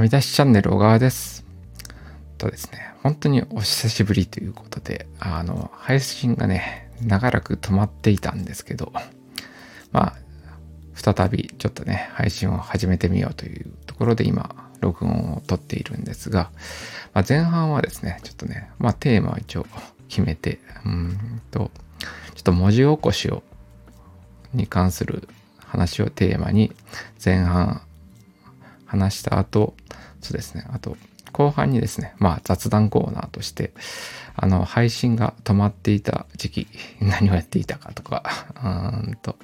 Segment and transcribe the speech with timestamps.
[0.00, 1.44] はみ出しチャンネル小川です。
[2.38, 8.94] とですね、本当にお久しぶりということで、あの、配信がね、長らく止まっていたんですけど、
[9.92, 10.16] まあ、
[10.94, 16.50] 再びちょっとね、配信を始めてみようというところで今、録音を撮っているんですが、
[17.12, 19.66] まあ、前半はですね、ちょっとね、まあテーマを一応
[20.08, 21.70] 決めて、うんと、
[22.36, 23.42] ちょっと文字起こしを、
[24.54, 25.28] に関する
[25.58, 26.72] 話をテーマに
[27.22, 27.82] 前半
[28.90, 29.74] 話した後、
[30.20, 30.96] そうですね、あと
[31.32, 33.72] 後半にですね、まあ雑談コーナーとして、
[34.36, 36.68] あの、配信が止まっていた時期、
[37.00, 38.24] 何をやっていたかとか、
[38.62, 38.68] う
[39.10, 39.36] んと、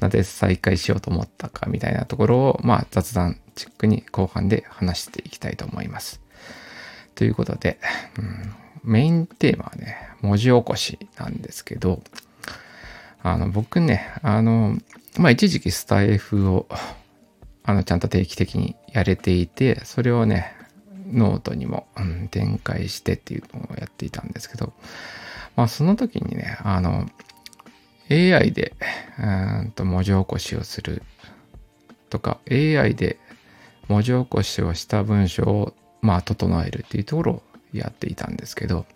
[0.00, 6.20] なぜ再開しようと思ったかみたいなところを、まあ雑談チックに後半で話していきたいと思います。
[7.14, 7.78] ということで、
[8.18, 12.02] うん、メインテーマはね、文字起こしなんですけど、
[13.22, 14.76] あの、僕ね、あの、
[15.18, 16.68] まあ一時期スタイフを、
[17.64, 20.54] あの、ちゃんと定期的にやれていて、それをね、
[21.06, 24.72] ノートにも、うん、展開してっていうのをやっていたんですけど、
[25.56, 27.06] まあその時にね、あの、
[28.10, 28.74] AI で、
[29.18, 31.02] うんと文字起こしをする
[32.10, 33.18] とか、AI で
[33.88, 38.86] 文字起こしをした文章を、まあ、整えるっていうところをやっていたんですけど、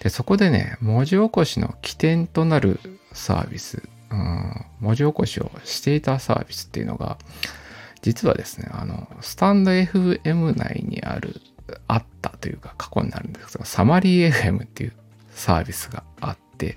[0.00, 2.80] で、そこでね、文字起こしの起点となる
[3.12, 7.18] サービス、うん、文字起こしをしていたサービスっていうのが、
[8.02, 11.40] 実はですね、あの、スタンド FM 内にある、
[11.86, 14.92] あったというか過去になるんですけど、サマリー FM っていう
[15.30, 16.76] サービスがあって、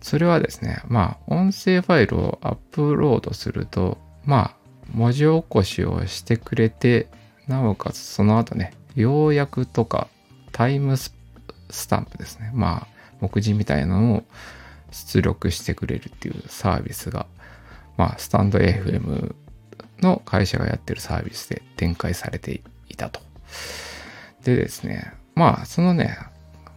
[0.00, 4.56] それはですね、まあ、音声ファイルをアップロードすると、まあ、
[4.92, 7.08] 文字起こしをしてくれて、
[7.46, 10.08] なおかつその後ね、要約とか
[10.52, 11.12] タイムス
[11.88, 12.50] タンプですね。
[12.54, 12.86] まあ、
[13.20, 14.22] 目次みたいなのを
[14.90, 17.26] 出力してくれるっていうサービスが、
[17.96, 19.34] まあ、スタンド FM
[20.00, 23.20] の会社がやってるサービスで展開されていたと。
[24.44, 26.18] でですね、まあ、そのね、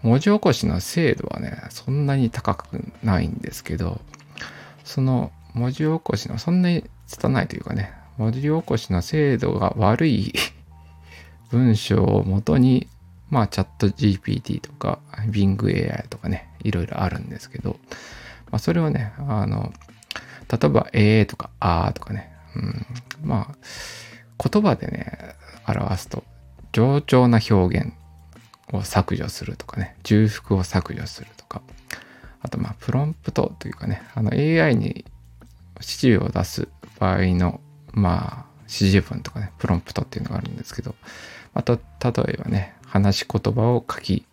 [0.03, 4.01] 文字起こしの精度はね、そんなに高くないんですけど、
[4.83, 10.33] その文字起こしのそんなに拙いというかね、文字起こしの精度が悪い
[11.51, 12.87] 文章をもとに、
[13.29, 17.79] まあ、チャット GPT とか、Bing AI とかね、いろいろあるんですけど、
[18.51, 19.73] まあ、それをね、あの、
[20.51, 22.85] 例えば、ええとか、あーとかね、うん、
[23.23, 23.55] まあ、
[24.49, 25.35] 言葉でね、
[25.67, 26.23] 表すと、
[26.71, 27.93] 冗長な表現
[28.71, 31.61] を削除するとかね、重複を削除するとか、
[32.41, 35.05] あと、まあ、プロンプトというかね、あの AI に
[35.75, 36.67] 指示を出す
[36.99, 37.59] 場合の、
[37.93, 40.95] まあ、指示文とかね、プロンプトっていうのがあるんですけど、
[41.53, 44.25] あと、例えばね、話し言葉を書き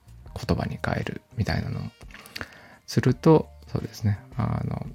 [0.47, 1.82] 言葉に変えるみたいなのを
[2.87, 4.87] すると、そうですね、あの、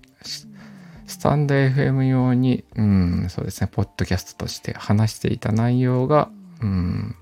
[1.05, 6.29] スタンド FM 用に、うん、そうですね、ポッドキャストとして話していた内容が、
[6.61, 7.15] うん、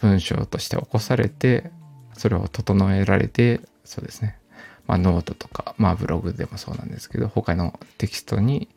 [0.00, 1.70] 文章として起こされて、
[2.14, 4.38] それを整えられて、そうですね、
[4.86, 8.68] まあ、ノートとか、まあ、ブログでもそうなんですけど、他のテキストに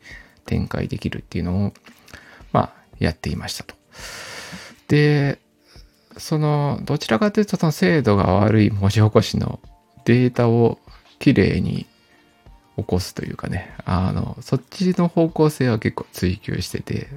[0.46, 1.72] 展開できるっていうのを、
[2.52, 3.74] まあ、やっていましたと。
[4.88, 5.38] で、
[6.16, 9.60] その、どちらかというと、その精度が悪い文字起こしの
[10.04, 10.78] データを
[11.18, 11.86] きれいに
[12.76, 17.08] 起こすというかね、あの、そっちの方向性は結構追求してて、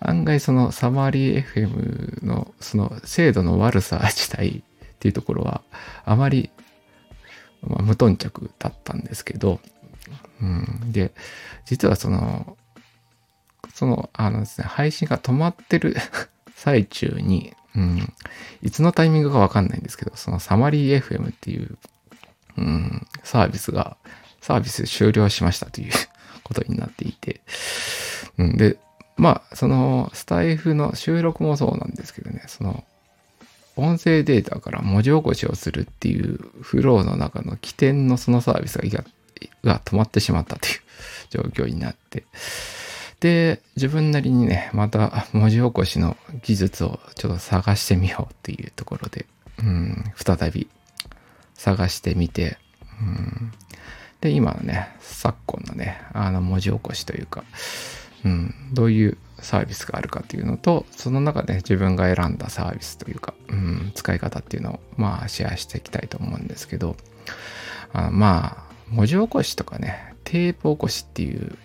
[0.00, 4.62] 案外そのサマリー FM のその精度の悪さ自体っ
[4.98, 5.62] ていうところは
[6.04, 6.50] あまり、
[7.62, 9.60] まあ、無頓着だったんですけど、
[10.40, 11.12] うん、で、
[11.64, 12.56] 実はその、
[13.72, 15.96] その、あのですね、配信が止まってる
[16.56, 18.12] 最中に、うん、
[18.60, 21.78] いつのタイミングかわかんないんですけど、そのサマリー FM っていう、
[22.58, 23.96] うん、サービスが
[24.42, 25.92] サービス終了しましたという
[26.44, 27.40] ことになっていて、
[28.38, 28.76] うん、で、
[29.16, 32.84] まあ、そのスタイフの収録もそうなんですけどね、その
[33.76, 39.04] 音声データから文字起こしをするっていうフローの中の起点のそのサービスが
[39.64, 40.74] が止まってしまったという
[41.30, 42.24] 状況になって、
[43.20, 49.26] で、自分なりにね、また文字起こしの技術をちょっと探してみようっていうところで、
[49.58, 50.68] うん、再び
[51.54, 52.58] 探してみて、
[53.00, 53.52] うん、
[54.22, 57.44] で、今のね、昨今のね、あの文字起こしというか、
[58.24, 66.96] うん、どういうサービスがあるかっていうのと、その中で自分が選んだサービスというか、うん、使い方っていうのを、まあ、シェアしていきたいと思うんですけど、
[67.92, 71.58] あまあ、文字起こしとかね、テープ起こしっていう、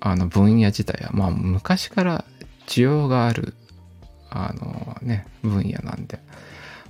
[0.00, 2.24] あの分野自体は、まあ、昔から
[2.66, 3.54] 需要がある、
[4.30, 6.18] あのね、分野なんで、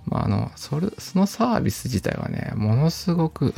[0.07, 3.53] まあ、あの、それ、そのサービス自体はね、ものすごく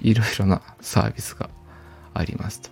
[0.00, 1.50] いろいろなサービスが
[2.14, 2.70] ありますと。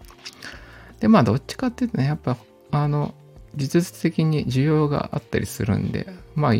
[1.00, 2.36] で、まあ、どっちかっていうとね、やっぱ、
[2.70, 3.14] あの、
[3.54, 6.52] 技術的に需要があったりするんで、まあ、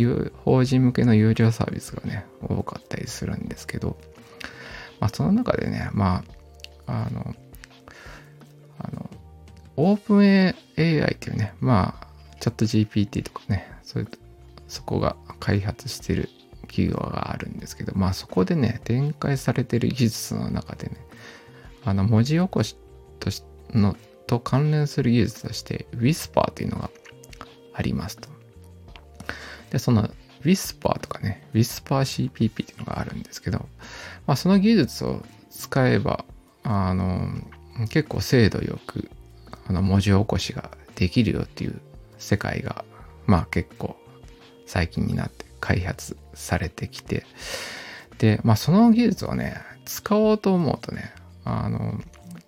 [0.44, 3.98] 法人向けの有料サービスがね、多かったりするんですけど、
[5.00, 6.24] まあ、その中でね、ま
[6.86, 7.34] あ、あの、
[8.78, 9.10] あの、
[9.76, 10.54] オープン AI
[11.14, 12.06] っていうね、まあ、
[12.40, 14.08] チャット GPT とかね、そういう、
[14.68, 16.30] そこが開発してる
[16.66, 20.96] 企業があるんですけど、まあそこでね、展開されてる技術の中でね、
[21.84, 22.76] あの文字起こし
[23.20, 23.96] としの
[24.26, 26.90] と関連する技術として Whisper というのが
[27.72, 28.28] ありますと。
[29.70, 30.10] で、その
[30.42, 33.66] Whisper とかね、WhisperCPP っていうのがあるんですけど、
[34.26, 36.24] まあその技術を使えば、
[36.62, 37.28] あの、
[37.90, 39.10] 結構精度よく
[39.68, 41.80] あの文字起こしができるよっていう
[42.18, 42.84] 世界が、
[43.26, 43.96] まあ結構
[44.66, 47.24] 最近になって開発されてきて、
[48.18, 51.12] で、まあその技術をね、使おうと思うとね、
[51.44, 52.00] あの、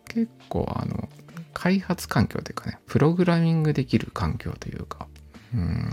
[0.07, 1.09] 結構あの、
[1.55, 5.07] 開発環境というかね、プログラミングできる環境というか、
[5.55, 5.89] うん、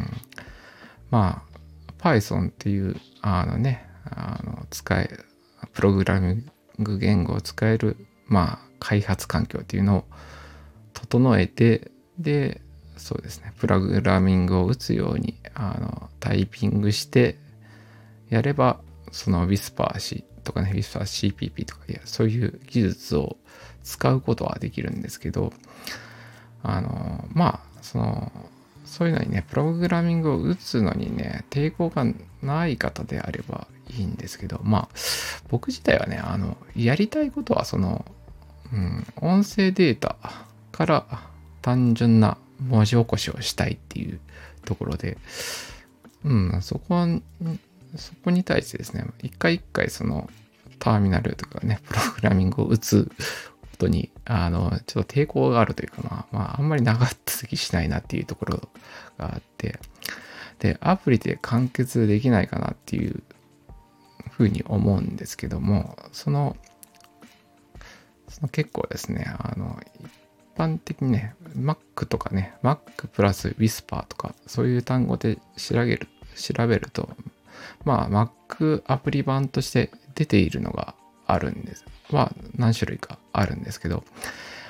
[1.09, 1.55] まあ、
[1.97, 5.09] Python っていう、あのね、あの、使え、
[5.73, 7.97] プログラミング言語を使える、
[8.27, 10.05] まあ、開発環境っていうのを
[10.93, 12.61] 整えて、で、
[12.97, 17.37] そうですね、プログラミングを打つように、あの、タイピングして
[18.29, 18.79] やれば、
[19.11, 23.37] その Whisper とかね、Whisper CPP とか、いや、そういう技術を
[23.83, 25.53] 使うことはできるんですけど、
[26.63, 28.31] あの、まあ、その、
[28.85, 32.05] そういうのにね、プログラミングを打つのにね、抵抗が
[32.41, 34.89] ない方であればいいんですけど、まあ、
[35.49, 38.05] 僕自体はね、あの、やりたいことは、その、
[38.73, 40.15] うん、音声データ
[40.71, 41.05] から
[41.61, 44.19] 単純な文字起こしをしたいっていう
[44.65, 45.17] ところで、
[46.23, 47.07] うん、そこは、
[47.95, 50.29] そこに対してですね、一回一回その
[50.79, 53.11] ターミナルとかね、プログラミングを打つ
[53.75, 58.69] ことに、あの、ちょっと抵抗があるというか、まあ、まあ、あんまり長続きしないなっていうところ
[59.17, 59.79] があって、
[60.59, 63.23] で、アプリで完結できないかなっていう
[64.31, 66.55] ふうに思うんですけども、その、
[68.29, 69.79] その結構ですね、あの、
[70.55, 77.09] 般的にね、Mac とかね、Mac プラス Whisper とか、そういう単語で調べる、調べると、
[77.83, 80.95] まあ、Mac アプリ版として出ているのが
[81.27, 81.85] あるんです。
[82.11, 84.03] は何種類かあるんですけど、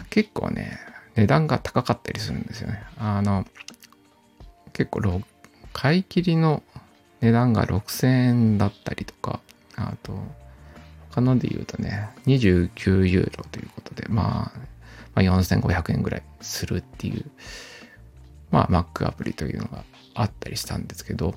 [0.10, 0.80] 結構ね、
[1.16, 2.84] 値段が高かったりするんですよね。
[2.98, 3.46] あの、
[4.74, 5.22] 結構、
[5.74, 6.64] 買い切りの
[7.22, 9.40] 値段が6000円だったりとか、
[9.76, 10.18] あと、
[11.12, 14.60] 他ので言うとね、29ユーロということで、まあ、
[15.16, 17.26] まあ、4500円ぐらいするっていう、
[18.52, 19.84] まあ、Mac アプリというのが
[20.14, 21.36] あったりしたんですけど、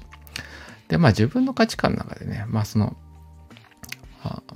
[0.88, 2.96] で、まあ自分の価値観の中でね、まあその、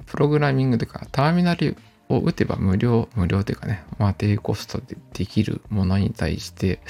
[0.07, 1.77] プログラミングというか、ターミナル
[2.09, 6.81] を打てば無料、無料というかね、まあ低コストでできるものに対して、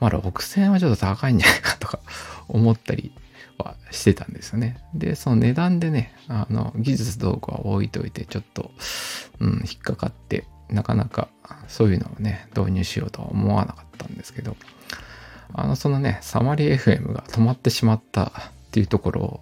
[0.00, 2.00] まあ6000円はちょっと高いんじゃないかとか
[2.48, 3.12] 思ったり
[3.58, 4.78] はしてたんですよね。
[4.94, 8.72] で、その値段でね、あの、技術どうかは置いといて、ちょっと、
[9.38, 11.28] うん、引っかかって、なかなか
[11.68, 14.56] そういうのをね、導入しようとは思わなかったんですけど、
[15.54, 18.30] あの、そのね、サマリー FM が止まってしまったっ
[18.70, 19.40] ていうところ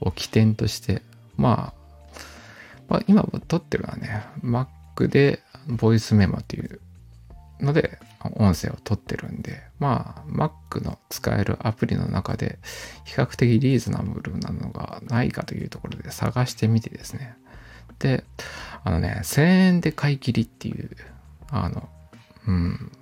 [0.00, 1.02] を起点として、
[1.36, 1.78] まあ、
[2.88, 6.80] まあ、今撮ってるのはね、Mac でボイスメモっていう
[7.60, 7.98] ので
[8.36, 12.58] 音声を撮ってるんで、まあ、Mac の使えるアプリの中で
[13.04, 17.36] 比較的リーズナブルなのがないかというところで探してみてですね。
[17.98, 18.24] で、
[18.84, 20.90] あのね、1000円で買い切りっていう、
[21.50, 21.88] あの、
[22.46, 22.92] うん、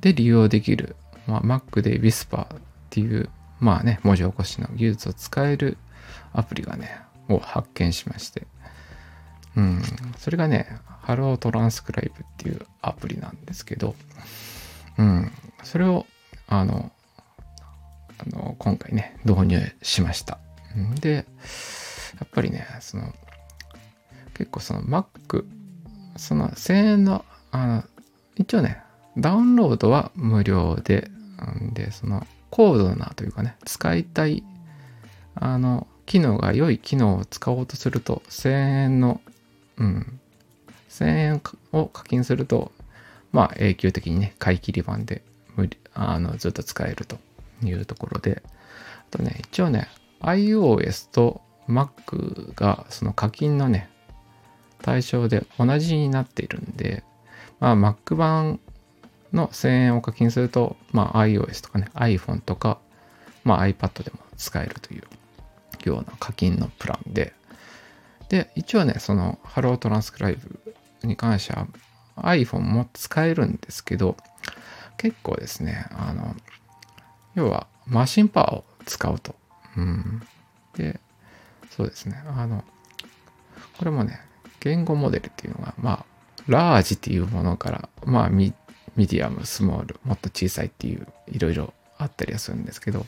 [0.00, 0.96] で利用できる、
[1.26, 2.58] まあ、Mac で Whisper っ
[2.90, 5.78] ていう、まあね、文字起こしの技術を使える
[6.32, 8.46] アプリがね、を発見しまして、
[9.56, 9.82] うん、
[10.16, 10.68] それがね、
[11.04, 13.94] Hello Transcribe っていうアプリなんですけど、
[14.98, 15.32] うん、
[15.62, 16.06] それを、
[16.48, 16.92] あの、
[18.18, 20.38] あの今回ね、導入しました。
[21.00, 21.22] で、や
[22.24, 23.14] っぱりね、その、
[24.38, 25.44] 結構その Mac、
[26.16, 27.84] その1000円の、あの、
[28.36, 28.80] 一応ね、
[29.16, 31.10] ダウンロードは無料で、
[31.72, 34.44] で、その高度なというかね、使いたい、
[35.34, 38.50] あの、機能が良い機能を使おうとすると、1000
[38.84, 39.20] 円の、
[39.76, 40.20] うん、
[40.88, 41.42] 1000円
[41.72, 42.70] を課金すると、
[43.32, 45.22] まあ永久的にね、買い切り版で
[45.56, 47.18] 無理あのずっと使えると
[47.62, 49.88] いうところで、あとね、一応ね、
[50.20, 53.90] iOS と Mac がその課金のね、
[54.82, 57.02] 対象で同じになっているんで、
[57.60, 58.60] まあ、Mac 版
[59.32, 62.78] の1000円を課金すると、まあ、iOS とかね、iPhone とか、
[63.44, 65.02] まあ、iPad でも使えるという
[65.84, 67.32] ような課金のプランで、
[68.28, 70.38] で、一応ね、その Hello Transcribe
[71.02, 71.66] に関しては
[72.16, 74.16] iPhone も使えるんですけど、
[74.96, 76.34] 結構ですね、あの、
[77.34, 79.34] 要はマシンパワーを使うと。
[79.76, 80.22] うん。
[80.76, 81.00] で、
[81.70, 82.64] そうですね、あの、
[83.78, 84.20] これもね、
[84.60, 86.04] 言語モデルっていうのが、まあ、
[86.46, 88.54] large っていうものから、まあミ、
[88.96, 93.06] medium、small、もっと小さいっていう、いろいろあったりはするんですけど、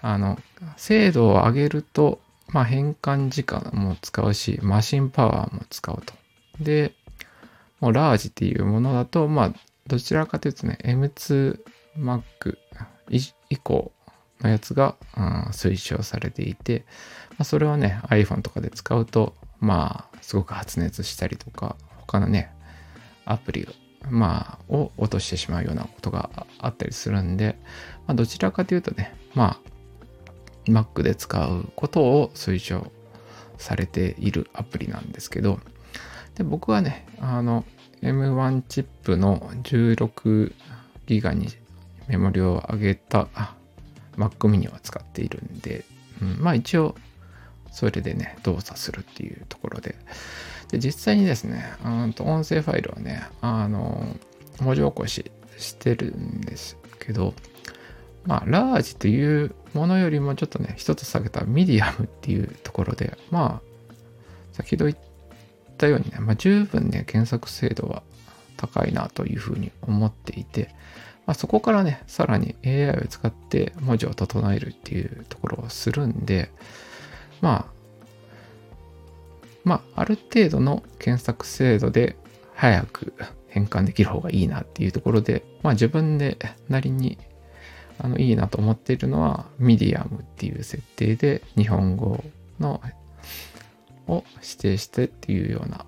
[0.00, 0.38] あの、
[0.76, 6.14] 精度を上げると、まあ、変換時間も使うし、マシンパワーも使うと。
[6.60, 6.92] で、
[7.80, 9.54] もうラージっていうものだと、まあ、
[9.86, 12.22] どちらかというとね、M2Mac
[13.08, 13.92] 以降
[14.40, 16.84] のやつが、うん、推奨されていて、
[17.30, 22.50] まあ、それをね、iPhone とかで使うと、まあ、すごく発熱したりとか、他のね、
[23.26, 23.66] アプリを
[24.10, 27.58] まあ、を落としてしまうようなことがあったりするんで、
[28.06, 29.60] まあ、どちらかというとね、ま
[30.66, 32.90] あ、Mac で使うことを推奨
[33.58, 35.60] されているアプリなんですけど、
[36.34, 37.64] で僕はね、あの、
[38.02, 40.52] M1 チップの16
[41.06, 41.48] ギガに
[42.08, 43.28] メモリを上げた
[44.16, 45.84] Mac mini を使っているんで、
[46.20, 46.96] うん、まあ一応
[47.72, 49.96] それでね、動作するっていうところで、
[50.70, 54.06] で実際にですね、うんと音声ファイルをね、あの、
[54.60, 57.34] 文字起こししてるんですけど、
[58.24, 63.94] まあ、ラージというものよりもちょっとね、一つ下げたミディアムっていうところで、まあ、
[64.52, 64.96] 先ほど言っ
[65.78, 68.02] たようにね、まあ、十分ね、検索精度は
[68.56, 70.68] 高いなというふうに思っていて、
[71.26, 76.50] まあ、そこからね、さらに AI を使って文字を整えるっていうところをするんで、
[77.42, 78.06] まあ、
[79.64, 82.16] まあ、ある程度の検索精度で
[82.54, 83.12] 早く
[83.48, 86.38] 変換できる方がいいなっていうところで、まあ自分で
[86.70, 87.18] なりに
[87.98, 92.24] あのいいなと思っているのは、ミディアムっていう設定で日本語
[92.58, 92.80] の
[94.08, 95.84] を指定してっていうような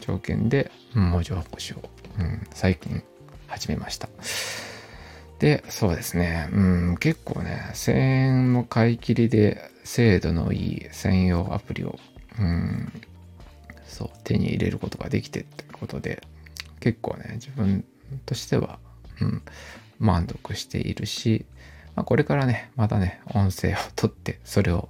[0.00, 1.76] 条件で文字起こしを、
[2.18, 3.02] うん、最近
[3.46, 4.08] 始めました。
[5.38, 6.60] で、そうですね、う
[6.92, 11.98] ん、結構ね、1000円の買い切りで精度のいい専用アプリを、
[12.38, 12.92] うん、
[13.86, 16.22] そう、手に入れることができてってことで、
[16.80, 17.84] 結構ね、自分
[18.26, 18.78] としては、
[19.20, 19.42] うん、
[19.98, 21.44] 満足しているし、
[21.94, 24.88] まあ、これからね、またね、音声を取って、それを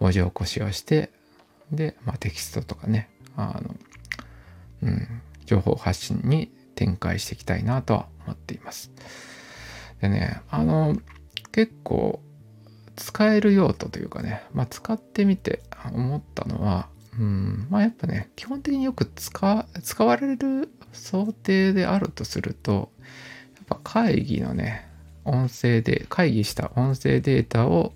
[0.00, 1.10] 文字起こしをして、
[1.70, 3.74] で、まあ、テキストとかね、あの、
[4.82, 8.90] うん、情報発信に展開していきたいなとは思っています。
[10.00, 10.96] でね、あの、
[11.52, 12.20] 結構
[13.02, 15.60] 使える用途というかね、まあ、使ってみて
[15.92, 16.86] 思ったのは、
[17.18, 22.92] うん、まあやっぱね、基本的によく使使われる想定であるとすると、
[23.56, 24.88] やっぱ会議のね、
[25.24, 27.92] 音声で、会議した音声データを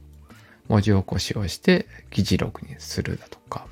[0.67, 3.69] 文字起こしをして議事録にするだとか、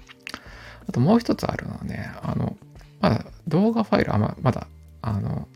[0.89, 2.57] あともう一つあるのはね、あの、
[3.01, 4.69] まだ動画ファイルあままだ、
[5.03, 5.49] あの、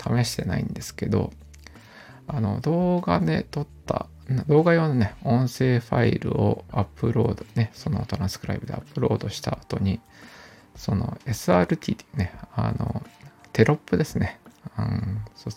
[0.00, 1.32] 試してないんですけど、
[2.26, 4.08] あの、動画で撮った
[4.48, 10.00] 動画用のね、音声ファイルをアップロード、ね、そのトランスクライブでアップロードした後に、
[10.74, 13.02] その SRT っていうね、あの、
[13.52, 14.38] テロップですね。
[14.78, 15.52] うん、そう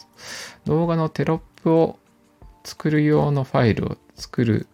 [0.66, 2.00] 動画のテロップを
[2.64, 4.68] 作る用のファイルを作る、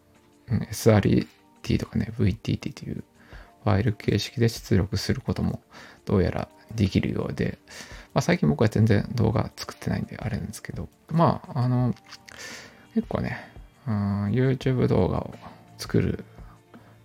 [0.47, 1.27] うん、SRT
[1.77, 3.03] とかね、VTT という
[3.63, 5.61] ファイル形式で出力することも
[6.05, 7.59] どうやらできるようで、
[8.13, 11.93] まあ、最近僕は全然動画作ってないんであれなんですけど、まあ、あの、
[12.95, 13.50] 結構ね、
[13.87, 15.33] うん、YouTube 動画を
[15.77, 16.23] 作る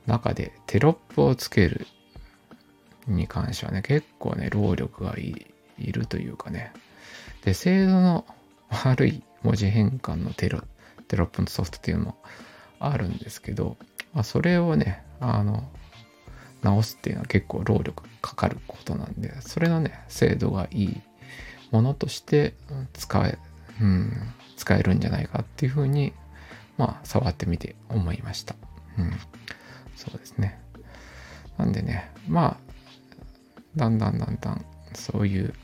[0.07, 1.87] 中でテロップをつける
[3.07, 5.47] に関してはね、結構ね、労力がい
[5.79, 6.73] いるというかね。
[7.45, 8.27] で、精度の
[8.69, 10.63] 悪い文字変換のテロ
[11.09, 12.17] テロップのソフトっていうのも
[12.81, 13.77] あるんですけど、
[14.13, 15.69] まあ、それをね、あの、
[16.63, 21.01] 直すっていうのは結構労力かかることなんで、それのね、精度がいい
[21.71, 22.55] ものとして
[22.95, 23.39] 使え、
[23.81, 24.13] うん、
[24.57, 26.13] 使えるんじゃないかっていうふうに
[26.79, 28.55] まあ、触ってみて思いました。
[28.99, 29.13] うん。
[29.97, 30.61] そうですね。
[31.59, 32.73] なんでね、まあ、
[33.77, 34.65] だんだんだんだん、
[34.95, 35.55] そういう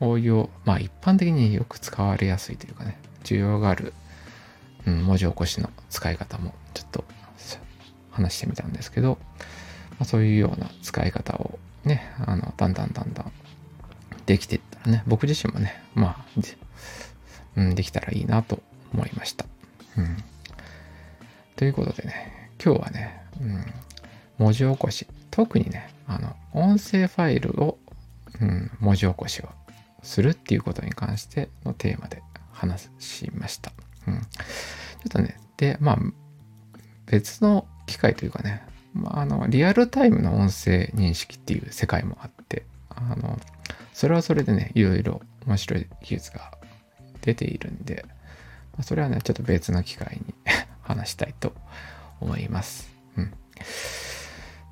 [0.00, 3.92] 応用、まあ一般的によく使われやすいというかね、需要がある、
[4.86, 7.04] うん、文字起こしの使い方もちょっと
[8.10, 9.18] 話してみたんですけど、
[9.92, 13.32] まあ、そういうような使い方をね、あの、だんだんだんだん
[14.26, 16.24] できていったらね、僕自身もね、まあ、
[17.56, 19.44] うん、できたらいいなと思いました。
[20.00, 20.16] うん。
[21.56, 23.64] ということでね、今日はね、うん、
[24.38, 27.78] 文字起こし、特にね、あの、音声ファイルを、
[28.40, 29.48] うん、文字起こしを
[30.02, 33.72] するっていうことに関してのテーマで話しました。
[34.06, 34.20] うん。
[34.20, 34.26] ちょ
[35.08, 35.98] っとね、で、まあ、
[37.06, 38.62] 別の機械というかね、
[38.94, 43.38] まあ、あの、リアルタイムの音声認識っていう世界もあって、あの、
[43.92, 46.52] それはそれでね、いろいろ面白い技術が
[47.20, 48.04] 出ているんで、
[48.76, 50.34] ま、それはね、ちょっと別の機会に
[50.82, 51.54] 話したいと
[52.20, 52.90] 思います。
[53.16, 53.32] うん。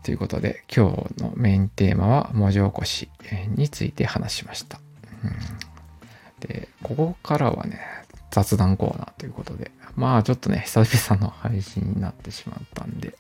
[0.02, 3.11] ということで、今日のメインテーマは文字起こし
[3.49, 4.81] について話しました。
[5.25, 7.81] うん、で、ここからはね、
[8.31, 13.14] 雑談コーナーということで、まあちょっとね、久々の配信になってしまったんで、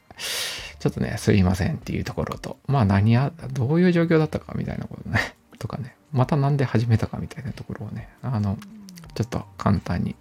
[0.78, 8.56] ちょっとね、すいませんっていうところと、まあ何や、どういう状況だったかみたいなことね、とかね、またなんで始めたかみたいなところをね、あの、
[9.14, 10.14] ちょっと簡単に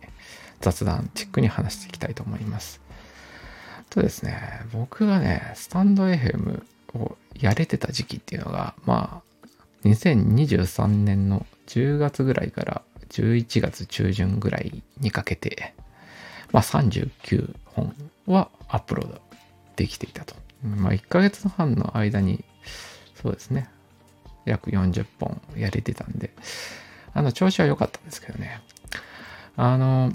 [0.62, 2.82] 雑談チックに話していきたいと思います。
[3.90, 6.64] とですね、僕がね、スタンド FM
[6.96, 9.48] をやれてた時期っていうのが、まあ、
[9.86, 15.74] 2023年の10月ぐらいから11月中旬ぐらいにかけて、
[16.52, 17.94] まあ39本
[18.26, 19.22] はアップロード
[19.76, 20.36] できていたと。
[20.64, 22.44] まあ1ヶ月半の間に、
[23.22, 23.70] そうですね、
[24.46, 26.32] 約40本やれてたんで、
[27.14, 28.62] あの、調子は良かったんですけどね。
[29.56, 30.14] あの、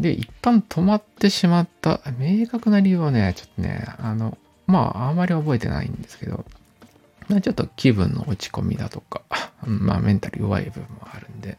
[0.00, 6.44] で、一旦止まってしまった明確な理由はね、ちょっとね、あの、まあ、あまり覚えてないんですけど、
[7.28, 9.22] ま、ちょっと気分の落ち込みだとか、
[9.66, 11.56] まあ、メンタル弱い部分もあるんで、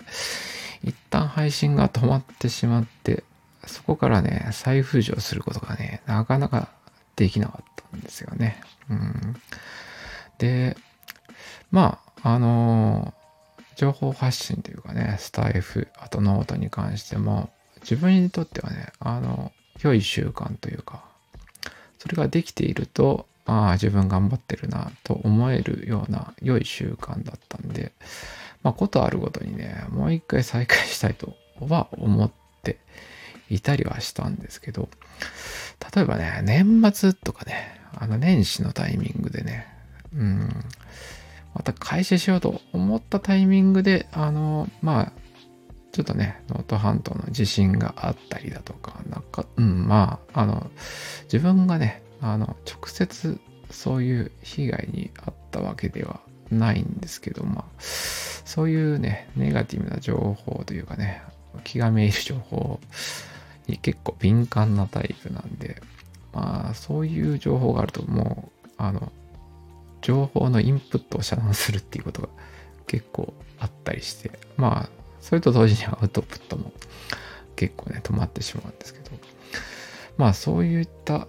[0.84, 3.24] 一旦配信が止まってしまって、
[3.66, 6.70] そこからね、再浮上することがね、なかなか
[7.16, 8.62] できなかったんですよね。
[8.90, 9.36] うん、
[10.38, 10.76] で、
[11.72, 17.50] まあ、あのー、情報発信というかね、スタイフ、あとノートに関しても、
[17.84, 21.04] 自分にとってはね、あの、良い習慣というか、
[22.00, 27.92] それができていると、ああ、自分頑張ってるなと思えるような良い習慣だったんで、
[28.62, 32.32] まあ、ことあるごとにね、もう一回再開したいとは思っ
[32.64, 32.80] て
[33.50, 34.88] いたりはしたんですけど、
[35.96, 39.68] 例えばね、年末とかね、あの年始のタイミングでね、
[40.16, 40.50] うん、
[41.54, 45.12] また開始しようと思ったタイミングで、あの、まあ、
[45.94, 50.72] ちょっとね、能登半島の地震があったりだとか、なんか、うん、まあ、あの、
[51.32, 53.40] 自分がね、あの、直接
[53.70, 61.22] そういう被害に遭ったわけではないんですけど、まあ、そういうね、ネガティブな情報というかね、
[61.64, 62.80] 気がめいる情報
[63.68, 65.80] に結構敏感なタイプなんで、
[66.34, 69.12] まあ、そういう情報があるともう、あの、
[70.02, 72.30] 情報のインプットを遮断するっていうことが
[72.88, 76.74] 結構あったりして、まあ、それと同時にアウトプットも
[77.56, 79.12] 結構ね、止まってしまうんですけど、
[80.18, 81.28] まあ、そういった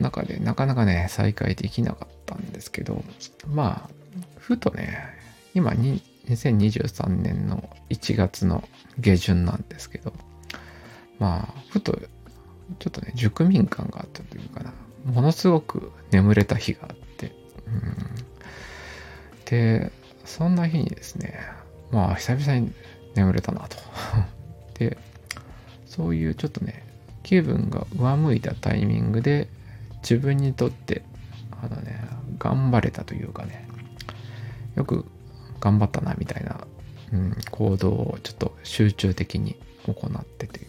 [0.00, 3.04] 中でなかなかね、再開できなかったんですけど、
[3.46, 3.90] まあ、
[4.38, 4.98] ふとね、
[5.52, 8.66] 今に2023年の1月の
[8.98, 10.14] 下旬なんですけど、
[11.18, 11.92] まあ、ふと、
[12.78, 14.72] ちょっとね、熟眠感があったというかな、
[15.04, 17.30] ものすごく眠れた日があって、
[17.66, 17.96] うん、
[19.44, 19.92] で、
[20.24, 21.38] そんな日にですね、
[21.90, 22.72] まあ、久々に
[23.14, 23.76] 眠れたなと。
[24.78, 24.98] で、
[25.86, 26.84] そういうちょっとね、
[27.22, 29.48] 気分が上向いたタイミングで、
[30.02, 31.02] 自分にとって、
[31.62, 32.04] あのね、
[32.38, 33.66] 頑張れたというかね、
[34.76, 35.06] よく
[35.60, 36.66] 頑張ったなみたいな、
[37.12, 40.66] うん、行動をちょっと集中的に行ってという。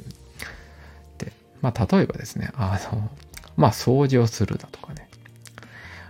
[1.17, 3.11] で、まあ例えばですね、あの、
[3.57, 5.09] まあ掃除をするだとかね、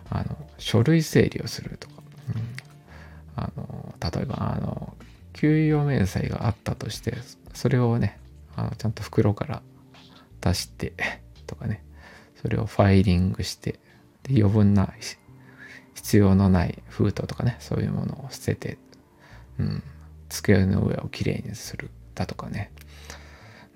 [0.10, 1.94] あの、書類整理をするとか、
[2.36, 4.96] うん、あの、例えば、あの、
[5.36, 7.14] 給与明細があったとして、
[7.54, 8.20] それをね、
[8.56, 9.62] あのちゃんと袋から
[10.40, 10.94] 出して
[11.46, 11.84] とかね、
[12.42, 13.74] それをファイリングして、
[14.24, 14.94] で余分な
[15.94, 18.78] 必要のない封筒とかね、そういうものを捨てて、
[19.60, 19.84] うん、
[20.30, 22.72] 机の上をきれいにするだとかね。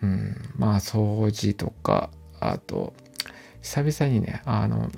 [0.02, 2.94] うん、まあ掃除とか、あと、
[3.62, 4.90] 久々にね、あの、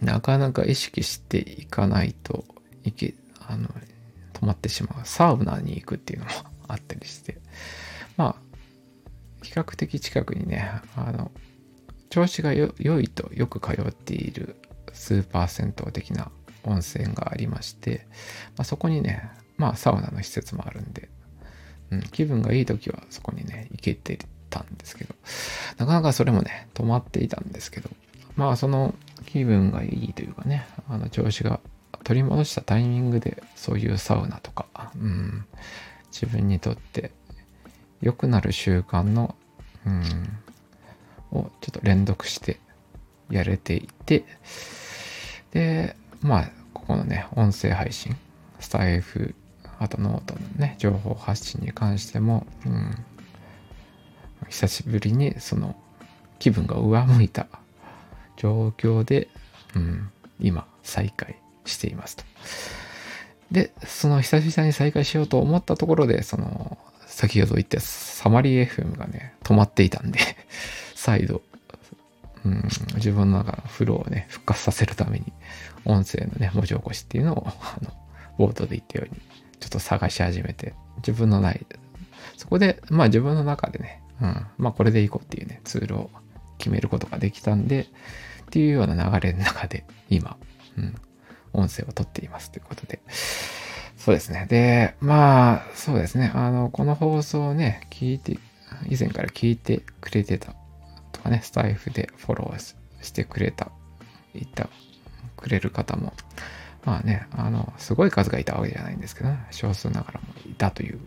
[0.00, 2.46] なかなか意識していかないと
[2.84, 3.14] いけ、
[3.46, 3.68] あの、
[4.44, 5.06] 止まってしまう。
[5.06, 6.30] サウナに行くっていうのも
[6.68, 7.38] あったりして、
[8.16, 11.30] まあ、比較的近くにね、あの、
[12.10, 12.68] 調子が良
[13.00, 14.56] いとよく通っている
[14.92, 16.30] スーパー銭湯的な
[16.62, 18.06] 温泉がありまして、
[18.56, 21.08] まあ、そこにね、まあサウナの施設もあるんで、
[21.90, 24.18] うん、気分がいい時はそこにね、行けて
[24.50, 25.14] たんですけど、
[25.78, 27.90] なかなかそれもね、止まっていたんですけど、
[28.36, 28.94] まあその
[29.26, 31.60] 気分がいいというかね、あの調子が
[32.02, 35.44] 取り戻したタイミングでそういうサウナとか、うん、
[36.10, 37.10] 自分にとって
[38.00, 39.34] 良くなる習慣の、
[39.86, 40.02] うん、
[41.32, 42.58] をちょっと連続して
[43.30, 44.24] やれていて、
[45.52, 48.16] で、まあ、ここのね、音声配信、
[48.60, 49.34] スタイフ、
[49.78, 52.94] あとノートのね、情報発信に関しても、うん、
[54.48, 55.74] 久しぶりにその
[56.38, 57.46] 気分が上向いた
[58.36, 59.28] 状況で、
[59.74, 62.24] うん、今再開していますと。
[63.50, 70.18] で、その久々に再開しようと思ったところで、その先ほど言ったサマリー FM がね、止まっていたんで
[70.96, 71.42] 再度、
[72.44, 75.32] うん、自分の中のフローをね、復活させるために、
[75.84, 77.92] 音声のね、文字起こしっていうのを、あの、
[78.38, 79.20] ボードで言ったように、
[79.60, 81.64] ちょっと探し始めて、自分のない、
[82.36, 86.10] そこで、まあ自分の中でね、うん、まあこれでいこうっていうね、ツールを
[86.58, 87.86] 決めることができたんで、っ
[88.50, 90.36] ていうような流れの中で、今、
[90.76, 90.94] うん、
[91.54, 93.00] 音声を撮っていますということで、
[93.96, 94.46] そうですね。
[94.50, 96.30] で、まあ、そうですね。
[96.34, 98.38] あの、この放送をね、聞いて、
[98.88, 100.54] 以前から聞いてくれてた
[101.12, 103.70] とかね、スタイフでフォローしてくれた、
[104.34, 104.68] いた、
[105.36, 106.12] くれる方も、
[106.84, 110.98] まあね、あの、すごい数がいたわけじゃないんですけど、ね、少数ながらもいたという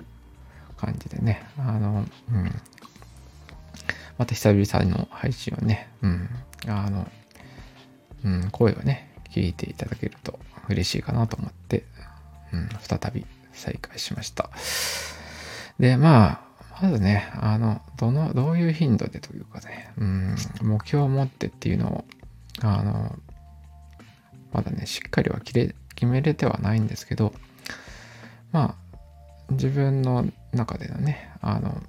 [0.78, 2.52] 感じでね、あの、うん。
[4.18, 6.30] また久々の配信をね、うん、
[6.68, 7.08] あの、
[8.26, 9.07] うん、声をね、
[9.38, 11.84] 聞いていただけると嬉しいかなと思って、
[12.52, 14.50] うん、再び再開しました。
[15.80, 16.42] で、ま
[16.80, 22.06] あ、まずね、あの、どの、どういう頻度でというかね、うん、目標を持ってっていうのを、
[22.62, 23.16] あの、
[24.52, 27.34] まだね、しっかりは決めれてはないんですけど、
[28.52, 31.84] まあ、自分の中でのね、あの、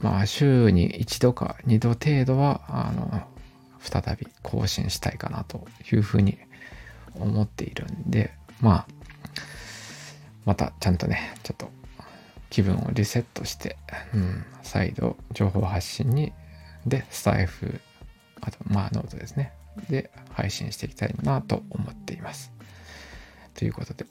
[0.00, 3.22] まあ、週に一度か二度程度は、あの、
[3.80, 6.38] 再び更新したいかなというふうに
[7.14, 8.86] 思っているんで、まあ、
[10.44, 11.70] またちゃんとね、ちょっと
[12.50, 13.76] 気分をリセットして、
[14.14, 16.32] うん、再度情報発信に、
[16.86, 17.80] で、スタイフ、
[18.40, 19.52] あと、まあ、ノートですね。
[19.88, 22.52] で、配信していきたいなと思っています。
[23.54, 24.06] ということで、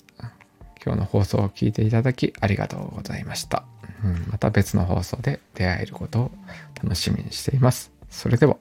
[0.83, 3.63] 今日の放送を聞いていただきありがとうございました。
[4.03, 6.31] うん、また別の放送で出会えることを
[6.81, 7.91] 楽しみにしています。
[8.09, 8.57] それでは。